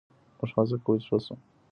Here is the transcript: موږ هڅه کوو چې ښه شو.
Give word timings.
موږ 0.37 0.49
هڅه 0.55 0.77
کوو 0.83 0.99
چې 1.01 1.05
ښه 1.09 1.17
شو. 1.25 1.35